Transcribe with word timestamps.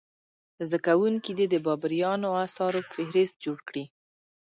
زده 0.65 0.79
کوونکي 0.87 1.31
دې 1.37 1.45
د 1.49 1.55
بابریانو 1.65 2.29
اثارو 2.45 2.81
فهرست 2.93 3.35
جوړ 3.45 3.57
کړي. 3.67 3.85